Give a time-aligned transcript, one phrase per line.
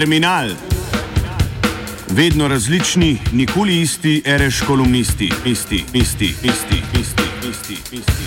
[0.00, 0.48] Terminal.
[2.10, 7.76] Vedno različni, nikoli isti, ereš kolumnisti, isti, isti, isti, isti, isti, isti.
[7.92, 8.22] isti.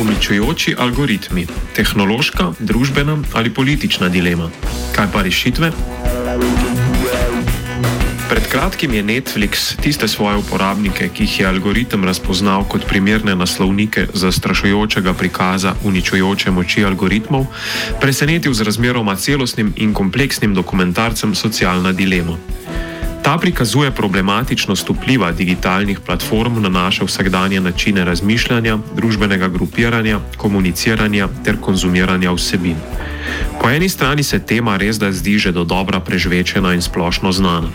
[0.00, 4.50] Uničujoči algoritmi, tehnološka, družbena ali politična dilema.
[4.94, 5.72] Kaj pa rešitve?
[8.26, 14.06] Pred kratkim je Netflix tiste svoje uporabnike, ki jih je algoritem razpoznal kot primerne naslovnike
[14.14, 17.46] zastrašujočega prikaza uničujoče moči algoritmov,
[18.00, 22.34] presenetil z razmeroma celostnim in kompleksnim dokumentarcem Socialna dilema.
[23.26, 31.56] Ta prikazuje problematičnost vpliva digitalnih platform na naše vsakdanje načine razmišljanja, družbenega grupiranja, komuniciranja ter
[31.60, 32.76] konzumiranja vsebin.
[33.62, 37.68] Po eni strani se tema res da zdi že do dobra prežvečena in splošno znana,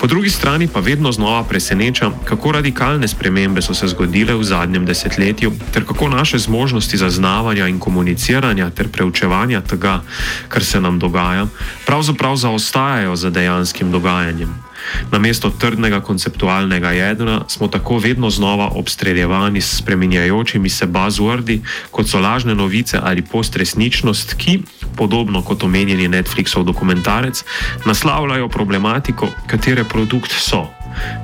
[0.00, 4.86] po drugi strani pa vedno znova preseneča, kako radikalne spremembe so se zgodile v zadnjem
[4.86, 10.00] desetletju, ter kako naše zmožnosti zaznavanja in komuniciranja ter preučevanja tega,
[10.48, 11.46] kar se nam dogaja,
[11.86, 14.71] pravzaprav zaostajajo za dejanskim dogajanjem.
[15.10, 22.20] Namesto trdnega konceptualnega jedra smo tako vedno znova obstreljevani s spreminjajočimi se buzzwordi, kot so
[22.20, 24.58] lažne novice ali postresničnost, ki,
[24.96, 27.44] podobno kot omenjeni Netflixov dokumentarec,
[27.86, 30.66] naslavljajo problematiko, katere produkt so.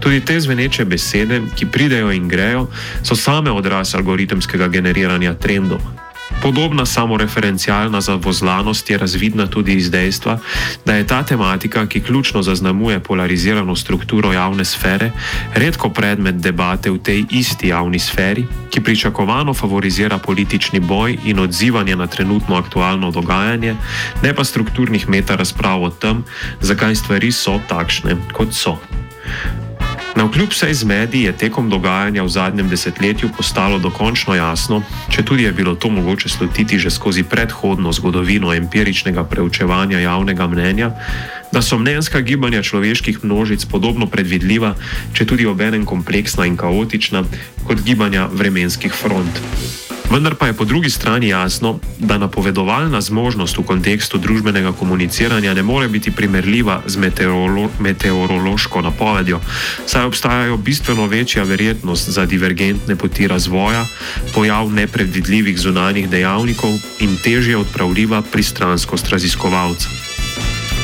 [0.00, 2.66] Tudi te zveneče besede, ki pridejo in grejo,
[3.02, 5.97] so same odraz algoritemskega generiranja trendov.
[6.42, 10.38] Podobna samoreferencialna zavozlanost je razvidna tudi iz dejstva,
[10.84, 15.10] da je ta tematika, ki ključno zaznamuje polarizirano strukturo javne sfere,
[15.54, 21.96] redko predmet debate v tej isti javni sferi, ki pričakovano favorizira politični boj in odzivanje
[21.96, 23.76] na trenutno aktualno dogajanje,
[24.22, 26.24] ne pa strukturnih meta razprav o tem,
[26.60, 28.78] zakaj stvari so takšne, kot so.
[30.16, 35.42] Na vkljub vsej zmedi je tekom dogajanja v zadnjem desetletju postalo dokončno jasno, če tudi
[35.44, 40.90] je bilo to mogoče slutiti že skozi predhodno zgodovino empiričnega preučevanja javnega mnenja,
[41.52, 44.74] da so mnenjska gibanja človeških množic podobno predvidljiva,
[45.12, 47.24] če tudi obenem kompleksna in kaotična,
[47.66, 49.87] kot gibanja vremenskih front.
[50.08, 55.62] Vendar pa je po drugi strani jasno, da napovedovalna zmožnost v kontekstu družbenega komuniciranja ne
[55.62, 59.40] more biti primerljiva z meteorolo meteorološko napovedjo,
[59.86, 63.84] saj obstajajo bistveno večja verjetnost za divergentne poti razvoja,
[64.34, 70.07] pojav nepredvidljivih zunanjih dejavnikov in težje odpravljiva pristranskost raziskovalcev.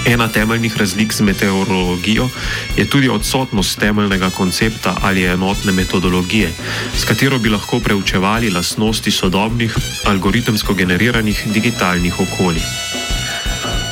[0.06, 2.28] Ena temeljnih razlik z meteorologijo
[2.76, 6.50] je tudi odsotnost temeljnega koncepta ali enotne metodologije,
[6.96, 12.62] s katero bi lahko preučevali lastnosti sodobnih, algoritemsko generiranih digitalnih okolij.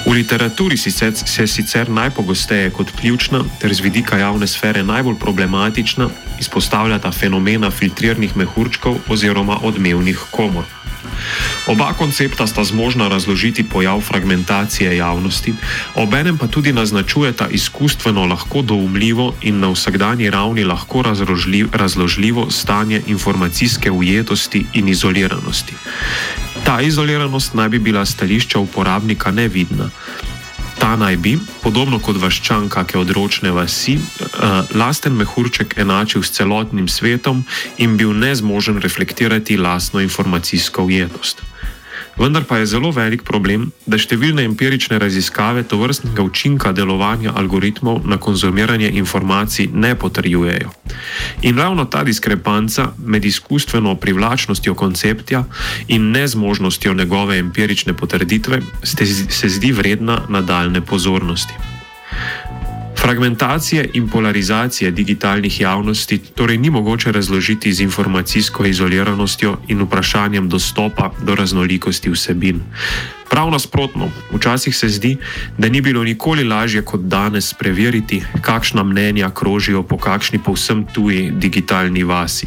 [0.06, 6.08] V literaturi se sicer najpogosteje kot ključna ter z vidika javne sfere najbolj problematična
[6.40, 10.64] izpostavljata fenomena filtriranih mehurčkov oziroma odmevnih komor.
[11.66, 15.54] Oba koncepta sta zmožna razložiti pojav fragmentacije javnosti,
[15.94, 21.02] obenem pa tudi naznačujeta izkustveno lahko doumljivo in na vsakdanji ravni lahko
[21.72, 25.74] razložljivo stanje informacijske ujetosti in izoliranosti.
[26.64, 29.90] Ta izoliranost naj bi bila stališča uporabnika nevidna.
[30.92, 31.30] Ta naj bi,
[31.62, 37.40] podobno kot vaščan kakšne odročne vasi, uh, lasten mehurček enačil s celotnim svetom
[37.80, 41.40] in bil nezmožen reflektirati lastno informacijsko ujetost.
[42.22, 48.06] Vendar pa je zelo velik problem, da številne empirične raziskave to vrstnega učinka delovanja algoritmov
[48.06, 50.70] na konzumiranje informacij ne potrjujejo.
[51.42, 55.42] In ravno ta diskrepanca med izkustveno privlačnostjo koncepta
[55.88, 61.58] in nezmožnostjo njegove empirične potrditve se zdi vredna nadaljne pozornosti.
[63.02, 71.10] Fragmentacije in polarizacije digitalnih javnosti torej ni mogoče razložiti z informacijsko izoliranostjo in vprašanjem dostopa
[71.22, 72.60] do raznolikosti vsebin.
[73.30, 75.16] Prav nasprotno, včasih se zdi,
[75.58, 81.30] da ni bilo nikoli lažje kot danes preveriti, kakšna mnenja krožijo po kakšni povsem tuji
[81.30, 82.46] digitalni vasi.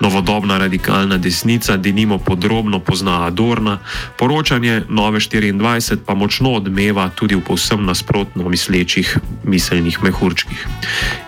[0.00, 3.78] Novodobna radikalna desnica denimo podrobno pozna Adorna,
[4.18, 10.66] poročanje Nove 24 pa močno odmeva tudi v povsem nasprotno mislečih miselnih mehurčkih.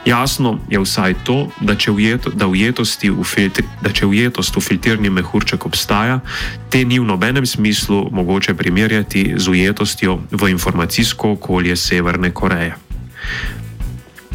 [0.04, 2.46] Jasno je vsaj to, da če, ujeto, da
[3.10, 6.20] v filtri, da če ujetost v filtrni mehurček obstaja,
[6.70, 12.74] te ni v nobenem smislu mogoče primerjati z ujetostjo v informacijsko okolje Severne Koreje.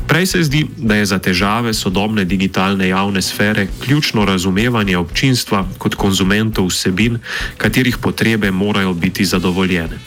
[0.09, 5.95] Prej se zdi, da je za težave sodobne digitalne javne sfere ključno razumevanje občinstva kot
[5.95, 7.19] konzumentov vsebin,
[7.57, 9.99] katerih potrebe morajo biti zadovoljene.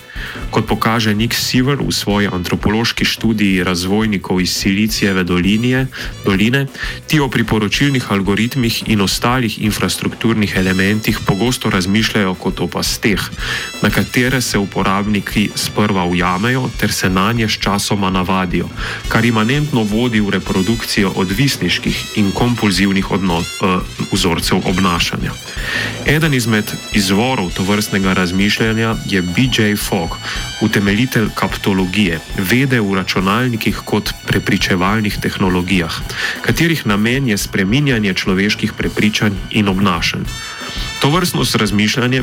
[0.51, 5.87] Kot pokaže Nick Sever v svoji antropološki študiji razvojnikov iz Silicijeve dolinje,
[6.25, 6.67] doline,
[7.07, 13.21] ti o priporočilnih algoritmih in ostalih infrastrukturnih elementih pogosto razmišljajo kot o pasteh,
[13.83, 18.69] na katere se uporabniki sprva ujamejo ter se na nje sčasoma navadijo,
[19.09, 23.83] kar imanentno vodi v reprodukcijo odvisniških in kompulzivnih odnos, uh,
[24.13, 25.33] vzorcev obnašanja.
[26.07, 29.77] Eden izmed izvorov tovrstnega razmišljanja je B.J.
[29.77, 30.12] Fogg,
[30.61, 36.01] utemeljitelj kaptologije, vede v računalnikih kot prepričevalnih tehnologijah,
[36.43, 40.25] katerih namen je spreminjanje človeških prepričanj in obnašanj.
[41.01, 42.23] To vrstnost razmišljanja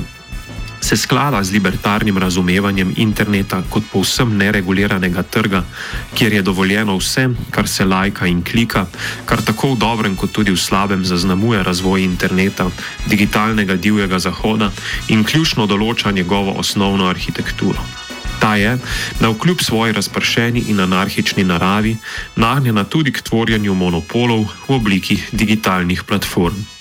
[0.82, 5.64] se sklada z libertarnim razumevanjem interneta kot povsem nereguliranega trga,
[6.14, 8.86] kjer je dovoljeno vse, kar se lajka in klika,
[9.26, 12.70] kar tako v dobrem kot tudi v slabem zaznamuje razvoj interneta,
[13.06, 14.72] digitalnega divjega zahoda
[15.08, 17.84] in ključno določa njegovo osnovno arhitekturo.
[18.40, 18.78] Ta je,
[19.20, 21.98] da vkljub svoji razpršeni in anarhični naravi,
[22.36, 26.79] nagnjena tudi k tvorjenju monopolov v obliki digitalnih platform.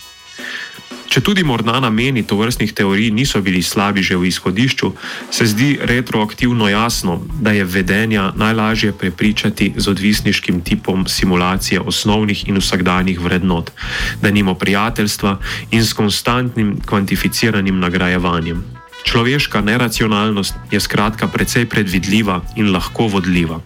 [1.09, 4.93] Če tudi morda nameni to vrstnih teorij niso bili slabi že v izhodišču,
[5.33, 12.61] se zdi retroaktivno jasno, da je vedenja najlažje prepričati z odvisniškim tipom simulacije osnovnih in
[12.61, 13.73] vsakdanjih vrednot,
[14.23, 15.39] da nimo prijateljstva
[15.71, 18.78] in s konstantnim kvantificiranim nagrajevanjem.
[19.09, 23.57] Človeška neracionalnost je skratka precej predvidljiva in lahko vodljiva.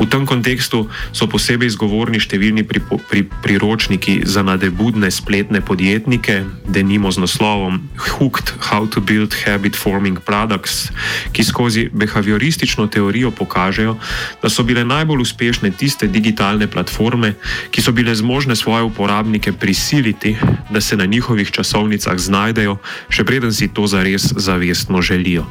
[0.00, 7.12] V tem kontekstu so posebej zgovorni številni pri, pri, priročniki za nadebudne spletne podjetnike, denimo
[7.12, 7.76] z naslovom
[8.16, 10.88] Hooked How to Build Habit Forming Products,
[11.36, 13.98] ki skozi behavioristično teorijo pokažejo,
[14.40, 17.36] da so bile najbolj uspešne tiste digitalne platforme,
[17.68, 20.38] ki so bile zmožne svoje uporabnike prisiliti,
[20.72, 22.80] da se na njihovih časovnicah znajdejo,
[23.12, 25.44] še preden si to zares zavedajo zavestno želijo.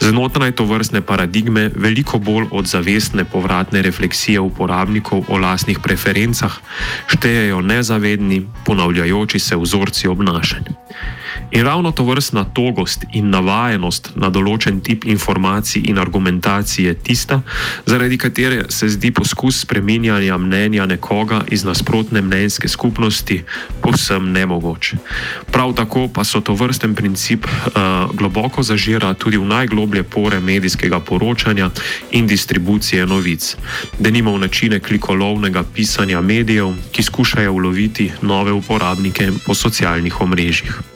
[0.00, 6.52] Znotraj to vrstne paradigme, veliko bolj od zavestne povratne refleksije uporabnikov o lastnih preferencah,
[7.06, 10.74] štejejo nezavedni, ponavljajoči se vzorci obnašanja.
[11.50, 17.40] In ravno to vrstna togost in navajenost na določen tip informacij in argumentacije je tista,
[17.86, 23.42] zaradi katere se zdi poskus spreminjanja mnenja nekoga iz nasprotne mnenjske skupnosti
[23.82, 24.94] povsem nemogoč.
[25.52, 31.00] Prav tako pa so to vrsten princip uh, globoko zažira tudi v najgloblje pore medijskega
[31.00, 31.70] poročanja
[32.10, 33.56] in distribucije novic,
[33.98, 40.91] da nima v načine klikolovnega pisanja medijev, ki skušajo uloviti nove uporabnike po socialnih omrežjih.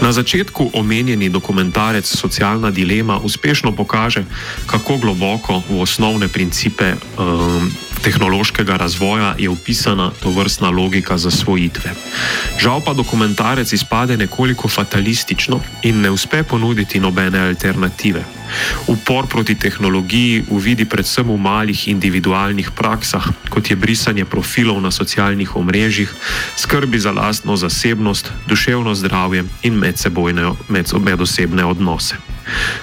[0.00, 4.24] Na začetku omenjeni dokumentarec Socialna dilema uspešno pokaže,
[4.66, 7.70] kako globoko v osnovne principe um,
[8.02, 11.90] tehnološkega razvoja je upisana to vrstna logika zasvojitve.
[12.60, 18.24] Žal pa dokumentarec izpade nekoliko fatalistično in ne uspe ponuditi nobene alternative.
[18.86, 25.56] Upor proti tehnologiji uvidi predvsem v malih individualnih praksah, kot je brisanje profilov na socialnih
[25.56, 26.14] omrežjih,
[26.56, 30.52] skrbi za lastno zasebnost, duševno zdravje in medsebojne
[30.98, 32.16] medosebne odnose.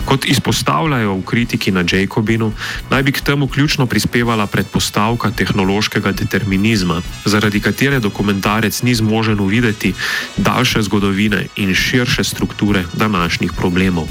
[0.06, 2.52] Kot izpostavljajo v kritiki na Jacobinu,
[2.90, 9.94] naj bi k temu ključno prispevala predpostavka tehnološkega determinizma, zaradi katere dokumentarec ni zmožen uvideti
[10.38, 14.08] daljše zgodovine in širše strukture današnjih problemov.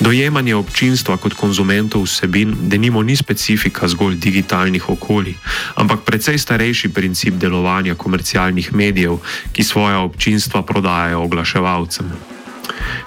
[0.00, 5.34] Dojemanje občinstva kot konzumentov vsebin, da nimo ni specifika zgolj digitalnih okolij,
[5.74, 9.18] ampak precej starejši princip delovanja komercialnih medijev,
[9.52, 12.12] ki svoja občinstva prodajajo oglaševalcem.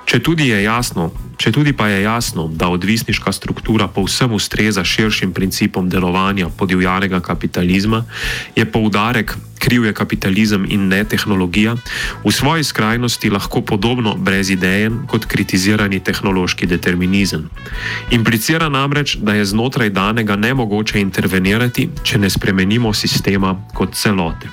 [0.05, 5.31] Če tudi je jasno, Če tudi pa je jasno, da odvisniška struktura povsem ustreza širšim
[5.33, 8.03] principom delovanja podivjanega kapitalizma,
[8.55, 11.75] je poudarek kriv je kapitalizem in ne tehnologija,
[12.23, 17.49] v svoji skrajnosti lahko podobno brezidejen kot kritizirani tehnološki determinizem.
[18.11, 24.47] Implicira namreč, da je znotraj danega nemogoče intervenirati, če ne spremenimo sistema kot celote.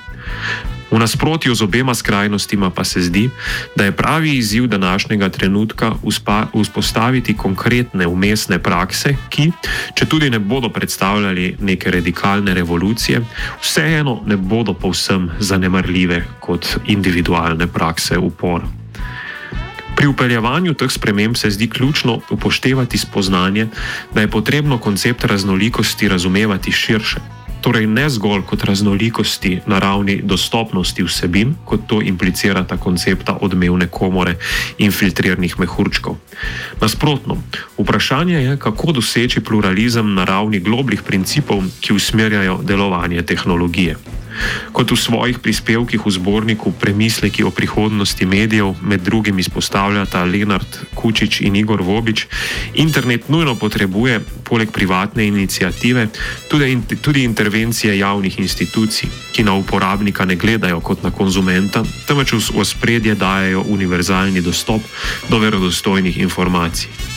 [0.91, 3.29] V nasprotju z obema skrajnostima pa se zdi,
[3.75, 5.91] da je pravi izziv današnjega trenutka
[6.63, 9.51] vzpostaviti konkretne umestne prakse, ki,
[9.95, 13.21] če tudi ne bodo predstavljali neke radikalne revolucije,
[13.61, 18.67] vseeno ne bodo povsem zanemrljive kot individualne prakse upora.
[19.97, 23.67] Pri upeljevanju teh sprememb se zdi ključno upoštevati spoznanje,
[24.13, 27.36] da je potrebno koncept raznolikosti razumevati širše
[27.67, 33.89] torej ne zgolj kot raznolikosti na ravni dostopnosti vsebin, kot to implicira ta koncepta odmevne
[33.91, 34.37] komore
[34.79, 36.15] in filtriranih mehurčkov.
[36.79, 37.35] Nasprotno,
[37.75, 43.97] vprašanje je, kako doseči pluralizem na ravni globlih principov, ki usmerjajo delovanje tehnologije.
[44.71, 51.41] Kot v svojih prispevkih v zborniku Premisleki o prihodnosti medijev, med drugim izpostavljata Lenard Kučič
[51.41, 52.27] in Igor Vobič,
[52.73, 56.07] internet nujno potrebuje, poleg privatne inicijative,
[56.47, 62.59] tudi, tudi intervencije javnih institucij, ki na uporabnika ne gledajo kot na konzumenta, temveč v
[62.61, 64.81] ospredje dajo univerzalni dostop
[65.29, 67.16] do verodostojnih informacij.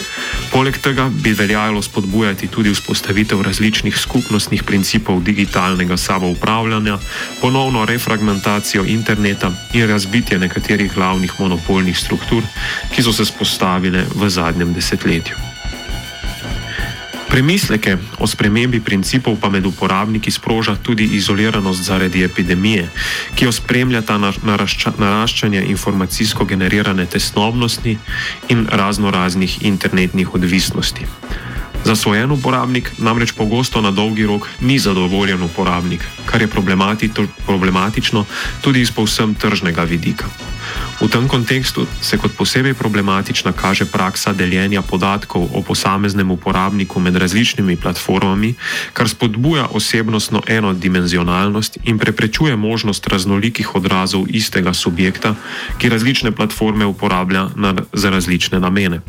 [0.51, 6.99] Poleg tega bi veljalo spodbujati tudi vzpostavitev različnih skupnostnih principov digitalnega samoupravljanja,
[7.41, 12.43] ponovno refragmentacijo interneta in razbitje nekaterih glavnih monopolnih struktur,
[12.95, 15.50] ki so se spostavile v zadnjem desetletju.
[17.31, 22.89] Premisleke o spremembi principov pa med uporabniki sproža tudi izoliranost zaradi epidemije,
[23.39, 24.19] ki jo spremlja ta
[24.99, 27.99] naraščanje informacijsko generirane tesnobnosti
[28.49, 31.07] in razno raznih internetnih odvisnosti.
[31.85, 36.51] Zasvojen uporabnik namreč pogosto na dolgi rok ni zadovoljen uporabnik, kar je
[37.47, 38.25] problematično
[38.61, 40.27] tudi iz povsem tržnega vidika.
[41.01, 47.17] V tem kontekstu se kot posebej problematična kaže praksa deljenja podatkov o posameznem uporabniku med
[47.17, 48.55] različnimi platformami,
[48.93, 55.35] kar spodbuja osebnostno enodimenzionalnost in preprečuje možnost raznolikih odrazov istega subjekta,
[55.79, 59.01] ki različne platforme uporablja na, za različne namene.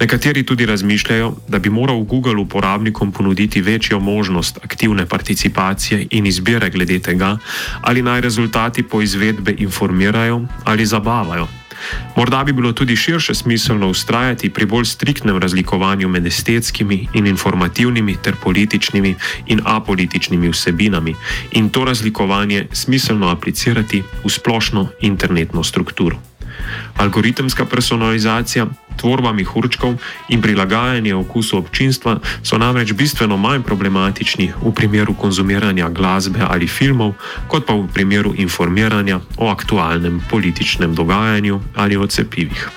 [0.00, 6.70] Nekateri tudi razmišljajo, da bi moral Google uporabnikom ponuditi večjo možnost aktivne participacije in izbire
[6.70, 7.38] glede tega,
[7.82, 11.48] ali naj rezultati po izvedbi informirajo ali zabavajo.
[12.16, 18.16] Morda bi bilo tudi širše smiselno ustrajati pri bolj striktnem razlikovanju med estetskimi in informativnimi
[18.22, 19.14] ter političnimi
[19.46, 21.14] in apolitičnimi vsebinami
[21.52, 26.16] in to razlikovanje smiselno aplicirati v splošno internetno strukturo.
[26.96, 29.94] Algoritemska personalizacija, tvorba mehurčkov
[30.28, 37.14] in prilagajanje okusu občinstva so namreč bistveno manj problematični v primeru konzumiranja glasbe ali filmov,
[37.46, 42.68] kot pa v primeru informiranja o aktualnem političnem dogajanju ali o cepivih.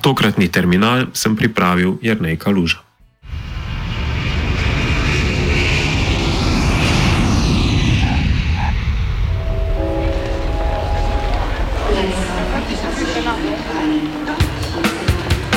[0.00, 2.84] Tokratni terminal sem pripravil Jrnej Kaluža.